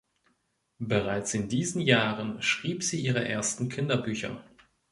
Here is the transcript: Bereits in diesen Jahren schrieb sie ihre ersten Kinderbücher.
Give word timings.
Bereits 0.79 1.35
in 1.35 1.47
diesen 1.47 1.79
Jahren 1.79 2.41
schrieb 2.41 2.81
sie 2.81 2.99
ihre 3.03 3.23
ersten 3.29 3.69
Kinderbücher. 3.69 4.43